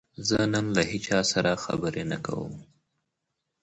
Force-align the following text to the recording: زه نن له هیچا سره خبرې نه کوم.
زه 0.27 0.37
نن 0.53 0.65
له 0.75 0.83
هیچا 0.91 1.19
سره 1.31 1.61
خبرې 1.65 2.03
نه 2.11 2.17
کوم. 2.25 2.53